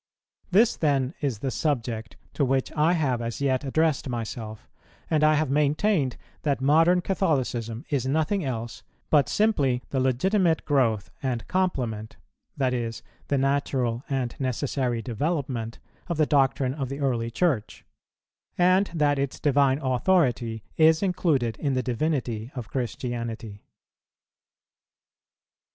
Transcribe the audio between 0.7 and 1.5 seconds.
then is